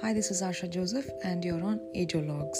Hi, 0.00 0.12
this 0.12 0.30
is 0.30 0.42
Asha 0.42 0.70
Joseph, 0.70 1.10
and 1.24 1.44
you're 1.44 1.62
on 1.64 1.80
Ageologs. 1.96 2.58